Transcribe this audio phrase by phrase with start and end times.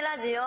[0.00, 0.42] ラジオ。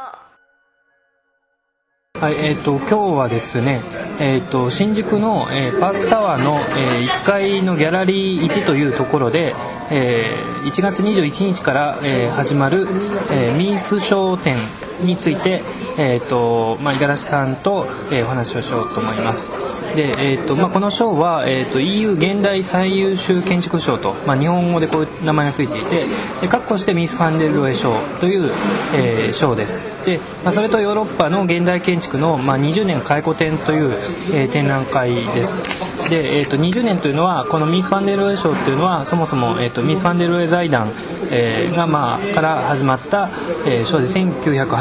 [2.19, 3.81] はい、えっ、と今日はですね、
[4.19, 9.53] えっ、と新宿の、えーパークタワーの、えー1階のギャラリー1というところで、
[9.91, 12.87] えー1月21日から、え始まる、
[13.31, 14.57] えミース商店
[15.01, 15.63] について、
[15.97, 19.51] えっ、とまあ五十嵐さんと、えーお話をしようと思います。
[19.95, 26.05] で、えっ、とまあこの賞はえっ、と EU 現代最優秀建築賞と、まあ日本語でこういう名前がついていて、
[26.41, 28.51] で括弧してミースファンデルロエ賞という、
[28.93, 29.83] えー賞です。
[30.05, 33.91] で、まあそれとヨーロッパの現代建築の、まあ、20年回顧展という、
[34.33, 35.85] えー展覧会です。
[36.09, 40.91] で、えー、と20年というのはこのミース・ファンデルロエ賞というのはそもそも、えー、とミース・ファンデルロエ財団、
[41.31, 43.29] えーが、まあ、から始まった、
[43.65, 44.07] えー賞で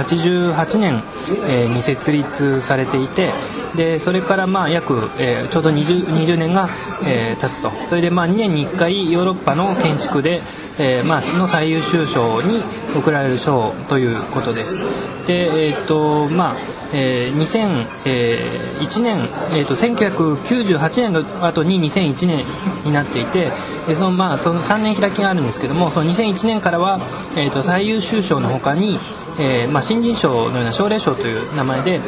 [0.04, 1.02] 1988年、
[1.48, 3.32] えーに設立されていて
[3.74, 6.68] でそれからまあ約、えーちょうど 20, 20年が、
[7.06, 7.70] えー経つと。
[7.88, 10.42] それでまあ2年に1回ヨーロッパの建築で、
[10.78, 12.62] えーまあ、の最優秀賞に
[12.97, 14.83] 贈られる賞ということです。
[15.27, 16.56] で、えっ、と、まあ、
[16.92, 22.44] えー2001年、えー、と1998年の後に2001年
[22.84, 23.50] になっていて
[23.97, 27.00] そのまあその3年開きがあるんですけどもその2001年からは、
[27.36, 28.98] えー、と最優秀賞のほかに、
[29.41, 32.00] えーまあ、新人賞のような奨励賞という名前で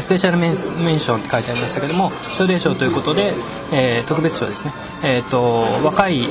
[0.00, 3.34] スペシャルメンメンションって書いてありましたけども奨励賞ということで、
[3.72, 4.72] えー特別賞ですね、
[5.02, 6.26] えー、と若い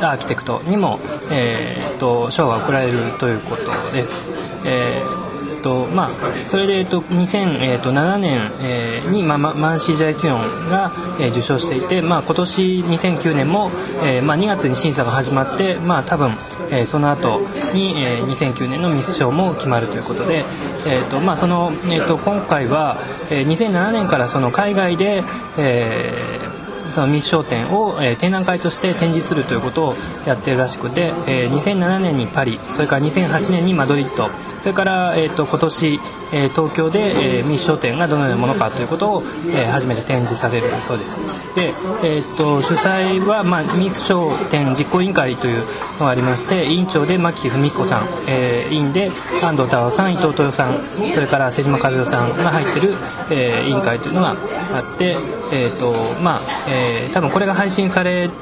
[0.00, 0.98] アーキテクトにも、
[1.30, 4.26] えー、と賞が贈られるということです。
[4.66, 6.10] えーとまあ、
[6.48, 13.70] それで、えっと、2007年、えーに、まあ、ママンシー・ジャイ・キュヨンが、えー受賞していて、まあ、今年2009年も、
[14.04, 16.32] えーまあ、2月に審査が始まって、まあ、多分、
[16.70, 17.40] えーその後
[17.72, 20.44] に、えー2009年のミス賞も決まるということで、
[20.86, 22.98] えーとまあ、その、えー、と今回は、
[23.30, 25.22] えー2007年からその海外で、
[25.58, 26.48] えー
[26.88, 29.94] そのミッション展を、えー展覧会として展示するということを
[30.26, 34.28] やってるらしくて、えー2007年にパリそれから2008年にマドリッド
[34.60, 36.00] それから、えー、と今年、
[36.32, 39.22] えー東京で、えーミッション展がどのようなものかということを、
[39.54, 41.20] えー初めて展示されるそうです。
[41.54, 45.64] で、えー、と主催は、まあ、ミッション展実行委員会という
[45.98, 49.10] のがありまして委員長で牧文彦さん、えー委員で
[49.42, 50.80] 安藤太郎さん伊藤豊さん
[51.14, 52.94] それから瀬島和代さんが入ってる、
[53.30, 54.30] えー委員会というのが
[54.72, 55.16] あって
[55.50, 58.32] えーとまあえー多分これが配信される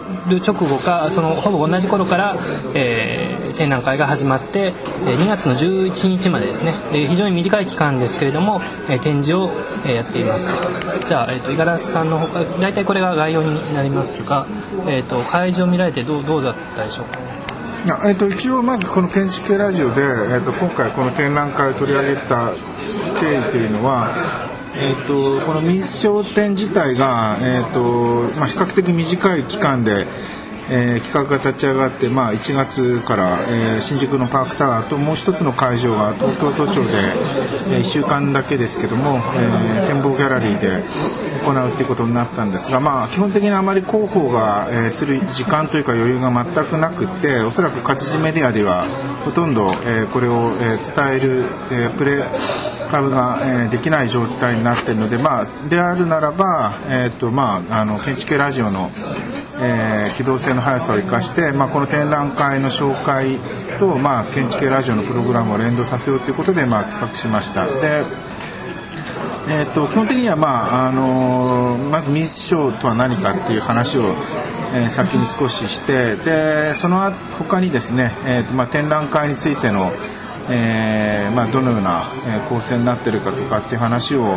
[0.44, 2.36] 直後かそのほぼ同じ頃から、
[2.74, 6.72] えー展覧会が始まって、2月の11日までですね。
[6.92, 9.50] で非常に短い期間ですけれども、えー展示を、
[9.84, 10.48] えーやっています。
[11.06, 14.46] じゃあ、えー、と五十嵐さんのほか大体これが概要になりますが、
[14.88, 17.20] えー、と会場を見られてどうどうだったでしょうか？
[17.86, 22.50] いやえっと一応まずこの建築系ラジオで、えっと今回この展覧会を取り上げた
[23.20, 24.08] 経緯というのは、
[24.76, 27.80] えっとこの密商展自体が、えっと
[28.38, 30.06] まあ、比較的短い期間で、
[30.68, 36.90] えー企画が立ち上がって、まあ、1月から、えー新宿のパークタワーともう一つの会場が東京都庁で、
[37.70, 40.82] え1週間だけですけども、えー展望ギャラリーで
[41.44, 48.84] 行うっていうことになったんですが、まあ、基本的にあまり広報が、えーする時間というか余裕が全くなくておそらく活字メディアでは
[49.24, 52.24] ほとんど、えーこれを、えー伝える、えープレ
[52.90, 58.90] 株が、えーできない状態になっているので、まあ、であるならば、えーとまあ、あの建築系ラジオの、
[59.60, 63.38] えー機動性の速さを生かして、まあ、この展覧会の紹介
[63.78, 67.66] と、まあ、建築系ラジオのプログラムを連動させようということで、まあ、企画しました。
[67.66, 68.04] で
[69.48, 74.14] えー、と基本的には、まああのーまずミスショーとは何かっていう話を、
[74.74, 79.92] えー先に少ししてでその他にですね、えーとまあ、展覧会についての、
[80.50, 82.04] えーまあ、どのような、
[82.48, 84.36] 構成になってるかとかっていう話を、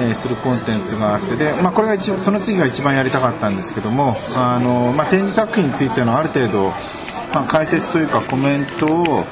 [0.00, 6.70] えするコンテンツがあってで、まあ、これがその次が一番やりたかったんですけども、あのまあ、展示作品についてのある程度、
[7.34, 9.24] まあ、解説というかコメントを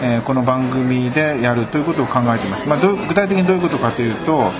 [0.00, 4.50] えーこの番組でやるということを考えています、まあ、具体的にどういうことかというと,、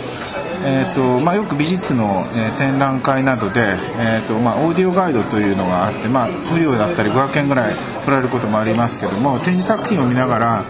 [0.65, 3.61] えーとまあ、よく美術の、え展覧会などで、
[3.99, 7.75] えーとま、オーディオガイドというのがあって、まあ、無料だったり500円ぐらい
[8.05, 10.65] 取られることもありますけども展示作品を見ながら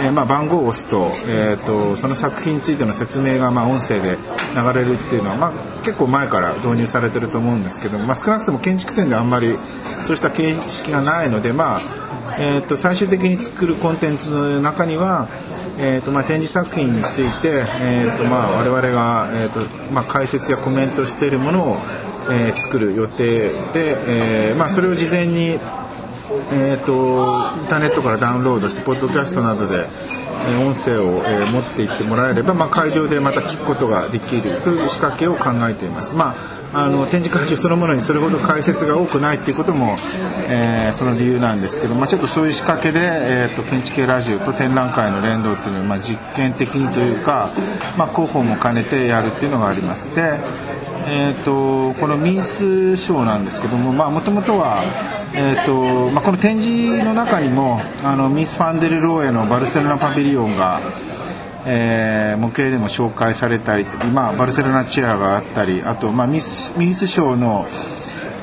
[0.00, 4.18] えーまあ、番号を押すと,、えー、とその作品についての説明がま音声で
[4.54, 5.52] 流れるっていうのは、まあ、
[5.82, 9.56] 結構前から導入されてると思うんですけど、まあ、少なくとも建築展であんまり
[10.02, 11.80] そうした形式がないので、まあ
[12.38, 15.28] えー、と最終的に作るコンテンツの中には、
[15.78, 19.60] えーとまあ、展示作品について、えーとまあ、我々が、えーと
[19.92, 21.76] まあ、解説やコメントしているものを、
[22.30, 25.58] えー作る予定で、えーまあ、それを事前に
[26.52, 26.92] えー、と
[27.60, 29.86] インターネットからダウンロードしてポッドキャストなどで、
[30.60, 31.22] 音声を、
[31.52, 36.14] 持っていってもらえれば、まあ、会場でまた聞くことができるという仕掛けを考えています。
[36.14, 39.94] まああの展示会場そのものにそれほど解説が多くないっていうことも、
[40.48, 47.48] えー、その理由なんですけど、まあ、ちょっとそういう仕掛けで、えーと、建築系ラジオと展覧会の連動っていうのを、まあ、実験的にというか、
[47.96, 50.40] まあ、広報も兼ねてやるっていうのがありますで、
[51.06, 54.82] えーと、このミースショーなんですけどももともとは、
[55.36, 60.80] えーとまあ、この展示の中にもあのミス・ファンデル・ローエのバルセロナパビリオンが
[61.66, 67.66] えー、模型でも紹介されたり、まあ、バルセロナチェアがあったりあと、まあ、ミスミス賞の、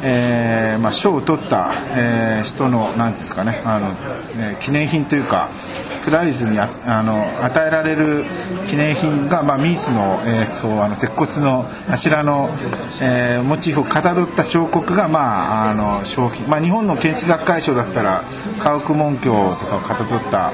[0.04, 3.88] えーまあ、賞を取った、えー、人のなんですかねあの、
[4.38, 5.50] えー、記念品というか
[6.04, 8.26] プライズにああの与えられる
[8.68, 12.50] 記念品が、まあ、ミースの,、えーと、あの鉄骨の柱の、
[13.02, 18.24] えー、モチーフをかたどった彫刻が、まあ、あの商品、まあ、日本の建築学会賞だったら
[18.60, 20.52] 家屋門橋とかをかたどった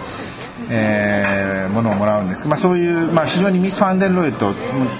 [0.70, 4.54] えー、ものをもらうんですまあ、そういう、まあ、非常にミス・ファンデル・ロエと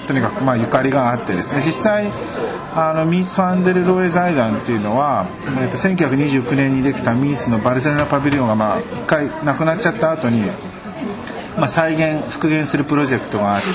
[0.06, 1.62] とにかくまあゆかりがあってですね。
[1.64, 2.10] 実際
[2.74, 5.26] あのミス・ファンデル・ロエ財団っていうのは、
[5.60, 10.42] えーと、1929年にできたミースのバルセロナパビリオンがまあ一回なくなっちゃった後に
[11.58, 13.68] まあ、再現復元するプロジェクトがあって、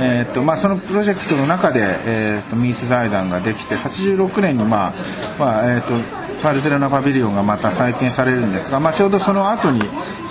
[0.00, 4.92] えーとまあ、そのプロジェクトの中で、えーと、ミース財団ができて86年に、まあ
[5.38, 9.80] まあえーとバルセロナパビリオンがまた再建されるんですが、まあ、ちょうどその後に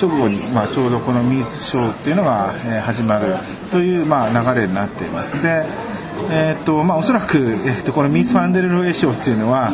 [0.01, 2.53] 直後に、まあ、ちょうどこのミースショーっていうのが、
[2.83, 3.35] 始まる
[3.71, 5.41] という、まあ、流れになっています。
[5.41, 5.65] で
[6.29, 9.73] えーとまあ、おそらく、えーと、このミース・ファンデル・ロエ賞っていうのは、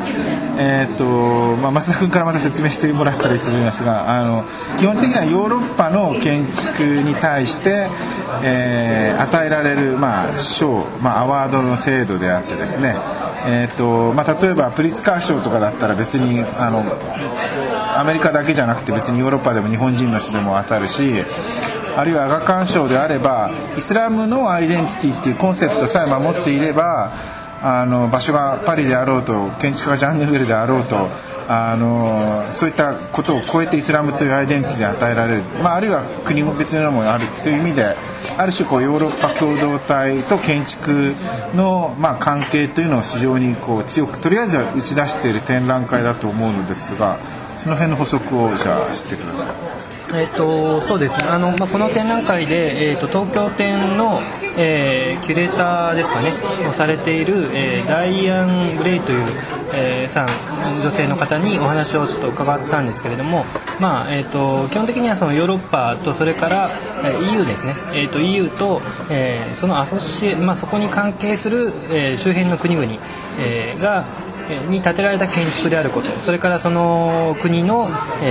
[0.58, 4.44] えーとまあ、増田君からまた説明してもらったらいいと思いますがあの
[4.78, 7.88] 基本的にはヨーロッパの建築に対して、
[8.44, 12.96] えー、与えられる、まあ、賞、まあ、アワードの制度であってですね、
[13.48, 16.84] えーとまあ、例えばプリツカー賞とかだったら別にあの
[17.98, 21.24] アメリカだけじゃなくて別にヨーロッパでも日本人の人でも当たるし
[21.98, 27.12] あるいはアガカン賞であればイスラムのアイデンティティっていうコンセプトさえ守っていれば
[27.62, 30.98] あの場所がパリであろうと建築家ジャン・ヌフェルであろうと
[31.48, 37.96] あのそういったことを超えてイスラムというアイデンティティで与えられる、まあ、あるいは国別のものがあるという意味で
[38.38, 41.14] ある種こうヨーロッパ共同体と建築
[41.54, 47.20] の、まあ、関係というのを非常にこう強くとりあえずは打ち出している展覧会だと思うのですが
[47.58, 49.81] その辺の補足をじゃあしてください。
[50.14, 51.30] えーと、そうですね。
[51.30, 54.20] あの、まあ、この展覧会で、えーと、東京展の、
[54.58, 56.34] えー、キュレーターですかね。
[56.68, 59.26] をされている、えー、ダイアン・グレイという、
[59.74, 60.28] えー、さん
[60.82, 63.46] 女性の方にお話をちょっと伺ったんですけれども、
[63.80, 66.72] まあえーと、基本的にはそのヨーロッパとそれから、
[67.04, 72.88] えー、EU ですね、えー、と EU と、えー、そのアソシエ、まあ、そこに関係する、えー、周辺の国々、
[73.40, 74.06] えー、が
[74.70, 76.10] に建てられた建築であること。
[76.20, 77.86] それからその国の、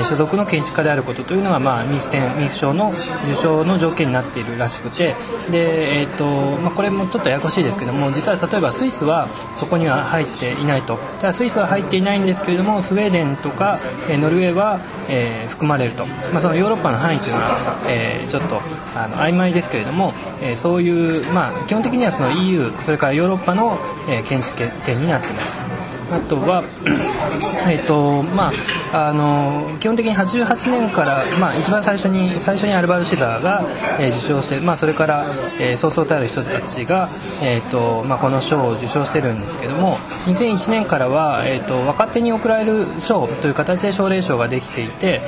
[0.09, 2.91] 所属の建築家であることというのが、まあ、ミス展ミス賞の
[3.25, 5.15] 受賞の条件になっているらしくて。
[5.51, 6.25] で、えーと
[6.61, 10.99] まあ、これもちょっとややこしいですけども実は例えばスイスはそこには入っていないと。
[11.21, 13.79] ただスイスは入っていないんですけれどもスウェーデンとか、
[14.09, 17.57] ノルウェーは、えー、含まれると、まあ、そのヨーロッパの範囲というのは、
[17.89, 18.61] えー、ちょっと
[18.95, 23.79] あの曖昧ですけれども、えー、そういう、まあ、基本的にはその EU それからヨーロッパの、
[24.09, 25.61] え建築権になっています。
[26.11, 26.65] あとは、
[27.69, 28.51] えーとま
[28.93, 33.63] あ、あの基本的に88年から、まあ、一番最初に最初にアルバル・シザーが、
[34.01, 35.27] えー、受賞して、まあ、それから、
[35.61, 37.09] えー、そうそうたる人たちが、
[37.43, 39.97] えーとまあ、この賞を受賞してるんですけども
[40.27, 45.21] 2001年からは、えーと、若手に贈られる賞という形で奨励賞ができていて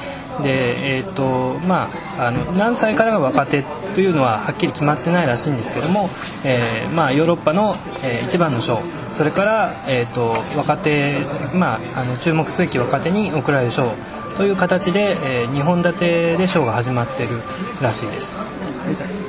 [0.42, 3.62] で、えーとまあ、あの何歳からが若手
[3.94, 6.08] というのははっきり決まってないらしいんですけども、
[6.44, 8.80] えーまあ、ヨーロッパの、えー、一番の賞
[9.14, 11.20] それから、えーと、若手、
[11.54, 13.92] まあ、あの注目すべき若手に贈られる賞
[14.36, 17.36] という形で、えー、2本立てで賞が始まっている
[17.82, 19.21] らしいです。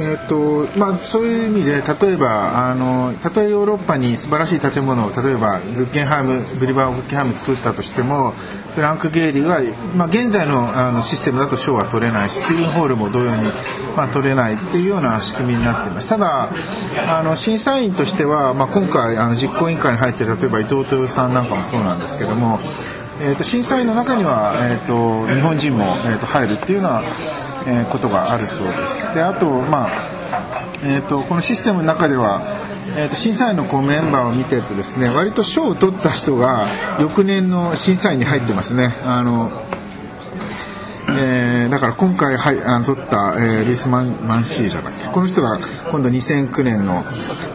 [0.00, 8.30] えーとまあ、そういう意味で例えばあのたとえヨーロッパに素晴らしい建物を例えばグッゲンハイムビルバオグッゲンハイム作ったとしても
[8.76, 9.58] フランク・ゲイリーは、
[9.96, 13.42] まあ、現在のあのシステムだと賞は取れないしスティーブン・ホールも同様に、
[13.96, 16.08] まあ、取れないっていうような仕組みになっています。
[16.08, 16.48] ただ
[17.08, 22.60] あの審査員としては、まあ、今回あの実行委員会に入っている例えば伊藤豊さんなんかもそうなんですけども、
[23.20, 27.02] えーと、審査員の中には、えーと、日本人も、えーと入るっていうような
[27.66, 29.14] えー、ことがあるそうです。
[29.14, 29.90] であと、まあ
[30.84, 32.42] えーと、このシステムの中では、
[32.96, 36.66] えーと、審査員のこうメンバーを見てるとですね割と賞を取った人が
[37.00, 38.94] 翌年の審査員に入ってますね。
[39.04, 39.50] あの
[41.10, 45.58] えー、だから今回、はい、あの取った、えー、ルイスマン・マンシーじゃなくてこの人が
[45.90, 47.02] 今度2009年の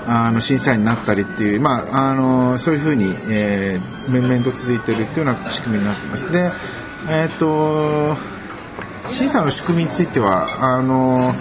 [0.08, 6.32] あの審査員になったりっていう、まあ、あのそういうふうに、えー、面々と続いてるっていうような仕組みになってます。
[6.32, 6.50] で
[7.10, 8.18] え、ー、と
[9.08, 11.34] 審査の仕組みについてはあの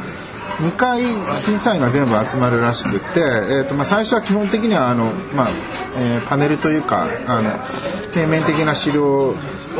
[0.63, 1.03] 2回
[1.35, 5.49] 審査員が全部集まるらしくて、えーとまあ、最初は基本的にはあの、まあ
[5.97, 7.51] えー、パネルというかあの
[8.13, 9.35] 平面的な資料を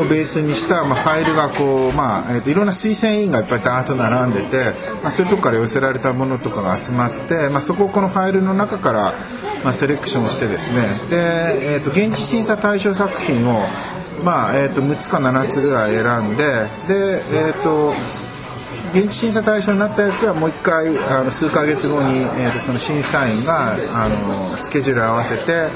[0.09, 4.73] ベースにした、まあ、ファイルがこう、まあえーと、いろんな推薦委員がいっぱいダーッと並んでて、
[5.03, 9.13] まあ、そういうとこから寄せられたものとかが集まって、まあ、そこをこのファイルの中から、
[9.63, 10.81] まあ、セレクションしてですね。
[11.09, 13.67] で、えーと、現地審査対象作品を、
[14.23, 16.43] まあえーと、6つか7つぐらい選んで
[16.87, 17.93] で、えーと
[18.93, 25.69] 現地審査対象になったやつはもう一回あの数ヶ月後に、えーと、その審査員があのスケジュール合わせて、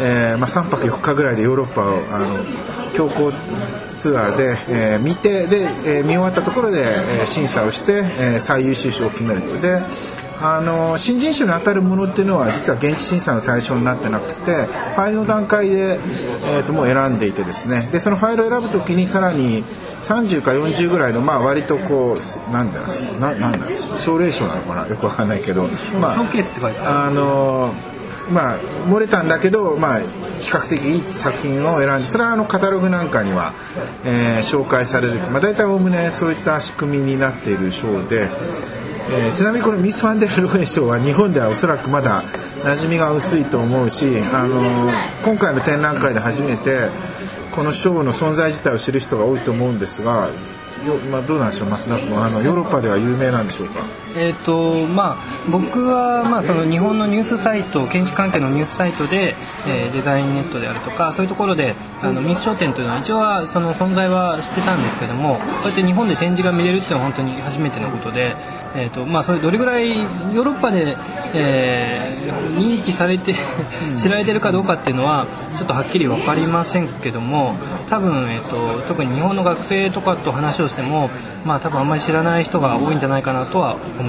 [0.00, 2.44] えーまあ、3泊4日ぐらいでヨーロッパをあの
[2.94, 3.32] 強行
[3.94, 9.58] ツアーで、えー、見てで、えー、見終わったところで、えー、審査をして、えー、最優秀賞を決めると。
[9.60, 9.80] で
[10.42, 15.98] あの新人賞に当たるものっていうのは実は現地審査の対象になってなくてファイルの段階で、
[16.56, 17.88] えー、ともう選んでいてですね。
[17.92, 19.62] でそのファイルを選ぶ時にさらに
[20.00, 24.88] 30か40ぐらいのまあ割とこうなんだろうななんだろう奨励賞なのかな？
[24.88, 25.68] よくわかんないけど、
[26.00, 26.14] まあ、
[26.86, 27.74] あの
[28.32, 33.52] まあ漏れたんだけど、まあ、比較的いい作品を選んでそれはあのカタログなんかには、
[34.04, 38.28] えー、紹介される、まあ、大体おおむねそういった仕組みになっている賞で。
[39.12, 42.22] えー、ちなみにこのミス・ファンデル・ローエ賞は日本ではおそらくまだ
[42.62, 46.88] 馴染みが薄いと思うし、あのー、今回の展覧会で初めて
[47.50, 50.28] この賞の存在自体を知る人が多いと思うんですが、
[51.10, 53.80] まあ、どうなんでしょう増田君あのヨーロッパでは有名なんでしょうか？
[54.16, 55.16] えーとまあ、
[55.50, 59.34] 僕は、まあ、その日本のニュースサイト建築関係のニュースサイトで、
[59.68, 68.34] えー、デザインネットであるとかそういうところであのミス商店というのは一応はその存在は知ってたんですけどもこうやって日本で展示が見れるっていうのは本当に初めてのことで、
[68.74, 70.96] えーとまあ、それどれぐらいヨーロッパで、
[71.34, 73.34] えー、認知されて
[73.96, 75.26] 知られてるかどうかっていうのは
[75.56, 77.54] ちょっとはっきり分かりませんけども
[77.88, 81.10] 多分、えーと、特に日本の学生とかと話をしても、
[81.44, 83.99] まあ、多分あんまり知らない人が多いんじゃないかなとは思います。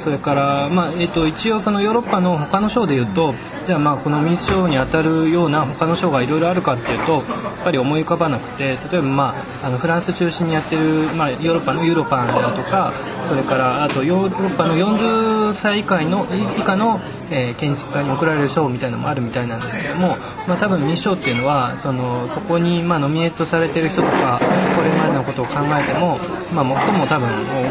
[0.00, 3.34] それから、まあえーと、一応そのヨーロッパの他の賞でいうと
[3.66, 7.22] じゃあまあこのミス賞に当たるような他の賞がいろいろあるかっていうとやっ
[7.64, 10.82] ぱり思い浮かばなくて例えば、まあ、あのフランス中心にやってる、
[11.16, 12.94] まあ、ヨーロッパのユーロパンだとか
[13.26, 16.26] それからあとヨーロッパの40歳以下の
[16.58, 16.98] 以下の、
[17.30, 20.16] えー、建築家に贈られる賞みたいなのもあるみたいなんですけども、
[20.48, 26.18] まあ、多分ミス賞っていうのはそのそこに、まあ、ノミネートされてる人とかこれまでのことを考えても、
[26.54, 27.28] まあ、最も多分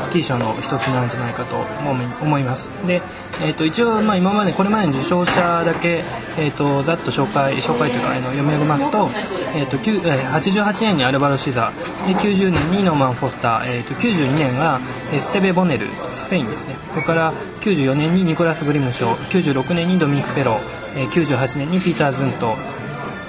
[0.07, 2.69] 大きい賞の一つなんじゃないかと思い思います。
[2.87, 3.01] で、
[3.41, 6.03] えー、と一応、まあ、今までこれまでの受賞者だけ、
[6.37, 9.09] えー、とざっと紹介紹介というかあの読み上げますと,、
[9.55, 11.71] えーとえー、88年にアルバロ・シザ
[12.07, 14.79] で90年にノーマン・フォスター、えー、と92年が
[15.19, 16.75] ステベ・ボネルスペインですね。
[16.91, 20.59] それから94年にニコラス・グリム賞96年にドミニク・ペロ、
[20.95, 22.55] えー、98年にピーター・ズント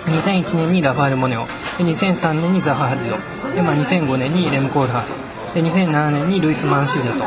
[0.07, 1.47] 2001年にラファエル・モネオ。
[1.47, 3.55] で2003年にザハ・ハディド。
[3.55, 5.21] で、まあ、2005年にレム・コールハース。
[5.55, 7.25] で2007年にルイス・マンシージャと,、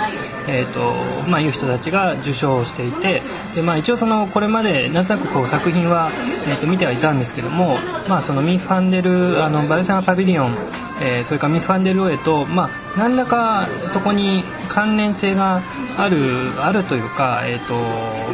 [0.47, 0.93] えーと
[1.29, 3.21] まあ、いう人たちが受賞していて。
[3.55, 6.09] で、まあ、一応そのこれまでなんとなくこう作品は、
[6.47, 7.77] えー、と見てはいたんですけども、
[8.07, 10.55] まあ、そのミー・ファンデルあのバルセナパビリオン
[11.01, 15.61] えー、それからミス・ファンデル・ロエと、まあ、何らかそこに関連性が
[15.97, 17.73] あるあるというか、えーと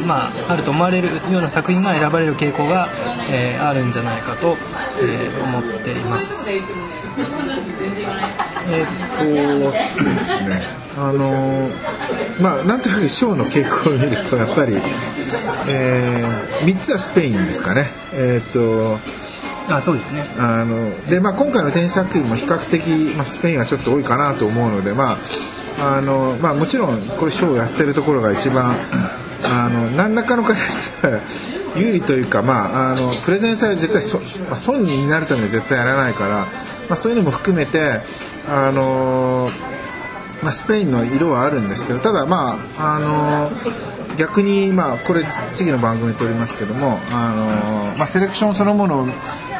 [0.06, 2.88] まあ、あると思われるような作品が選ばれる傾向が、
[3.30, 4.56] えー、あるんじゃないかと、
[5.02, 6.50] えー、思っています。
[6.52, 6.62] えっ
[9.18, 9.70] と、で
[10.24, 10.62] すね。
[10.96, 11.70] あの
[12.40, 14.74] まあ、なんとなくショーの傾向を見ると、やっぱり、
[15.68, 17.90] えー、3つはスペインですかね。
[18.12, 18.98] えっと、
[19.70, 20.24] あそうですね。
[20.38, 25.18] あので、まあ、今回の展示作品も比較的、まあ、スペインはちょっと多いかなと思うので、まあ
[25.96, 28.74] あのまあ、もちろんこれショーをやってるところが一番
[29.44, 30.58] あの何らかの形
[31.02, 31.20] で
[31.76, 36.46] 有利というか、まあ、あのプレゼンスは絶対そ、まあ、損になるためには絶対やらないから、
[36.88, 38.00] まあ、そういうのも含めて
[38.48, 39.48] あの
[40.42, 43.50] まあ、スペインの色はあるんですけどただまああの
[44.16, 45.22] 逆にまあこれ
[45.52, 49.06] 次の番組で撮りますけどもあのまあセレクションそのものを、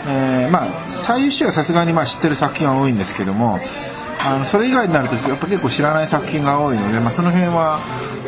[0.08, 3.58] えー、まあ最優秀はさすがにまあ知ってる作品は多いんですけども
[4.22, 7.78] あのそれ以外になるとやっぱ結構知らない作品が多いので、まあ、その辺は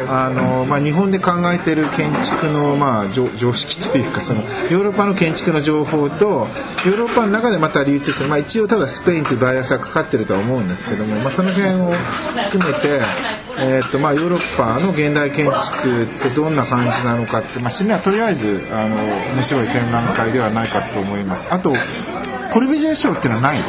[0.08, 11.92] あの、まあ、日本で考えてる建築の、まあ、常識というかそのヨーロッパの建築の情報とヨーロッパの中でまた流通して、まあ、一応ただスペインというバイアスがかかってるとは思うんですけども、まあ、その辺を
[12.50, 13.00] 含めて、
[13.58, 18.96] えーとまあ、ヨーロッパの現代建築ってどんな感じなのかって、まあ、締めはとりあえずあの
[19.34, 21.52] 面白い展覧会ではないかと思います。
[21.52, 21.74] あと
[22.52, 23.62] コルビジェ賞っていうのはない？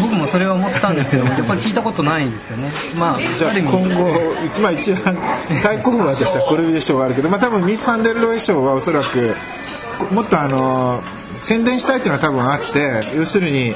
[0.00, 2.70] 僕もそれは思ったんですけどやっぱり聞いたことないんですよね。
[2.98, 4.10] まあじゃあ今後
[4.44, 5.16] 一番一番
[5.62, 9.34] 対抗馬としてはコルビジェ賞があるけどまあ多分ミス・ファンデルロイ賞はおそらく
[10.12, 11.02] もっとあの
[11.36, 13.74] 宣伝したいっていうのは多分あって要するに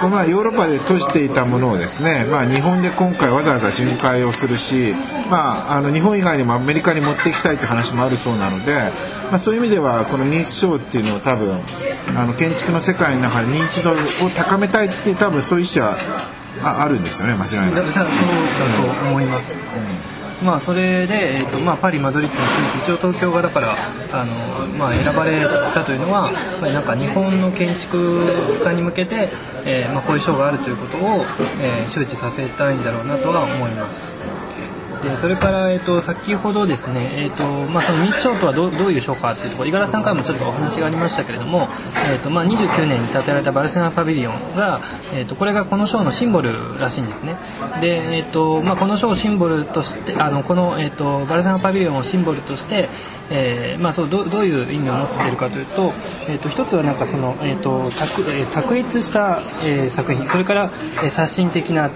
[0.00, 4.94] このヨーロッパで閉じていたものをですね、まあ、日本で今回わざわざ巡回をするし、
[5.30, 8.74] まあ、あの日本以外にもアメリカに持っていきたいという話もあるそうなので、
[9.30, 11.56] まあ、そういう意味ではこのニースショーっていうのを多分
[12.16, 13.94] あの建築の世界の中で認知度を
[14.36, 15.96] 高めたいっていう多分そういう意思は
[16.62, 17.92] あるんですよね間違いなく。
[20.42, 23.74] まあ、それで、えーとまあ、パリ、マドリッドについて一応東京がだから
[24.12, 29.28] あの、まあ、選ばれたというのはやっぱりなんか日本の建築家に向けて、
[29.64, 31.24] えーまあ、こういう賞があるということを、
[31.60, 34.14] えー、周知させたいんだろうなとは思います。
[35.10, 41.68] てそれから、えーと、先ほどですね、えーとまあ、そのミス賞とはどどういう賞かというところ五十嵐さんからもちょっとお話がありましたけれども、
[42.10, 44.80] えーとまあ、29年に建てられたバルセロナパビリオンが、
[45.14, 47.36] えーと、これがこの賞のシンボルらしいんですね。
[47.80, 52.88] で、えーとまあ、この賞をシンボルとしてあのこの、えー、とバルセロナパビリオンをシンボルとして
[53.30, 55.92] えーまあ、そうどどういう意味を持っているかというと,、
[56.28, 60.70] えーと、一つはなんかその、えーと卓えー、卓越した、えー、作品それから、
[61.02, 61.90] えー、刷新的な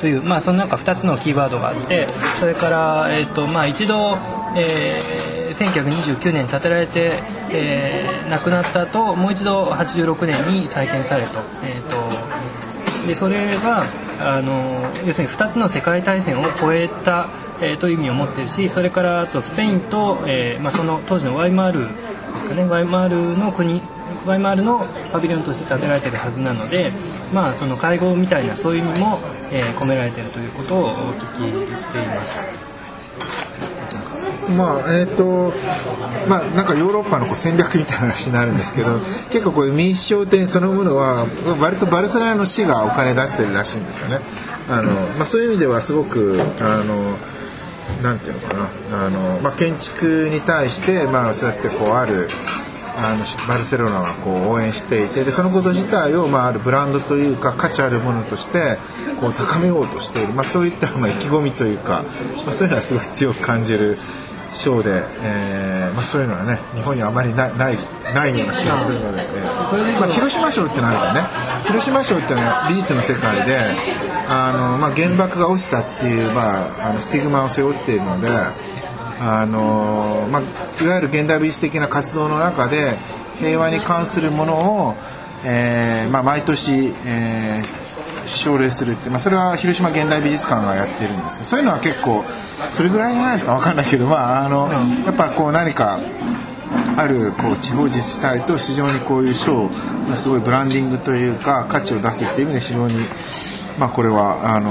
[0.00, 2.06] という、まあ、その中2つのキーワードがあって
[2.38, 4.18] それから、えーとまあ、一度、
[4.56, 13.84] えー、1929年建てられて、えー、亡くなった後もう一度86年に再建されと,、えーと、でそれが
[14.20, 17.28] あの要するに2つの世界大戦を超えた、
[17.60, 21.80] えー、という意味を持っているしそれからあとスペインと、えーまあ、その当時のワイマール
[22.34, 23.80] ですかねワイマールの国
[24.26, 26.92] ワイマールのパビリオンとして建てられているはずなので、
[27.32, 29.18] まあ、その会合みたいなそういう意味も、
[29.52, 32.64] えー、込められているということをお聞きしています。
[34.56, 35.54] まあえーと
[36.28, 41.26] まあ、なんかヨーロッパのこう戦略みたいな話になるんですけど結構こういう民主商店そのものは
[41.60, 44.18] 割とバルセロナの市がお金出してるらしいんですよね。
[44.68, 47.16] あのまあ、そういう意味ではすごくあの
[48.02, 49.06] なんていうのかな。
[49.06, 52.28] あの、まあ、建築に対して、まあ、そうやってこうある
[52.96, 58.78] あのバルセロナはこう応援していてでそのこと自体を、まあ、あるブランドというか価値あるものとして
[59.20, 62.04] こう高めようとしている、まあ、そういったまあ意気込みというか、
[62.44, 63.98] まあ、そういうのはすごく強く感じる
[64.54, 67.76] ショーで、えーまあ、そういうのはね日本にはあまりないない
[68.14, 71.22] ないような気がするので、えー、それで、まあ、広島賞ってのはね
[71.66, 73.58] 広島賞ってのは美術の世界で
[74.28, 78.28] あの、まあ、原爆が落ちたっていう、まあ、あのスティグマを背負っているので。
[79.26, 80.42] あのまあ、
[80.84, 82.96] いわゆる現代美術的な活動の中で
[83.38, 84.94] 平和に関するものを、
[85.44, 87.83] えーまあ、毎年、えー、
[88.44, 92.24] 奨励するって、まあ、それは広島現代美術館がやってるんですけどそういうのは結構
[92.70, 94.68] それぐらいじゃないですか分かんないけど、まあ、あの
[95.06, 95.98] やっぱこう何か
[96.96, 99.70] あるこう地方自治体と非常にこういう賞
[100.08, 102.94] のすごいブランディングというか価値を出すっていう意味で非常に、
[103.78, 104.70] まあ、これはあの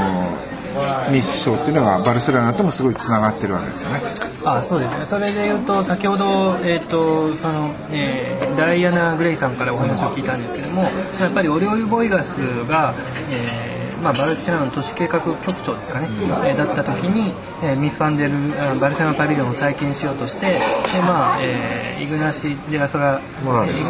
[1.12, 4.02] ミス賞っていうのがバルセロナともすごいつながってるわけですよね。
[4.46, 5.06] あそうですね。
[5.06, 10.84] それでいうと先ほど、えーとそのえー、ダイアナ・グレイさんからお話を聞いたんですけども
[11.20, 12.94] やっぱりオリオイ・ボイガスが、
[13.32, 16.10] えーまあ、バルセロナの都市計画局長ですかね、
[16.46, 17.34] えー、だった時に、
[17.64, 20.60] えー、ミス・ファンデルバルセロナパビリオンを再建しようとしてで、
[21.02, 23.82] まあえー、イグナシ・デラソラモラレス、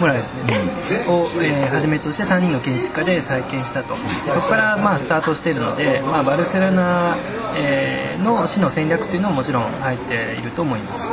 [0.00, 0.34] モラレス
[1.08, 3.94] を、えー、はじめとして3人の建築家で再建したと。
[4.28, 7.16] そこから、まあ、スタートしているので、まあ、バルセロナ、
[7.56, 11.10] えー、の市の戦略というのももちろん入っていると思います。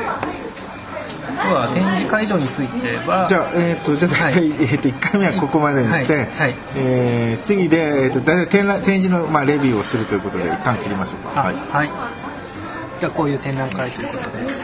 [1.37, 6.25] とは展示会場についてはじゃあ、えーと、じゃあ、はい、えーと、1回目はここまでにして、はい。
[6.25, 11.41] はい、えー、次で、えーと、大体展展示の、まあ、レビューをするということで一旦切りましょうか。
[11.41, 11.89] はい、はい、
[12.99, 14.56] じゃあこういう展覧会ということです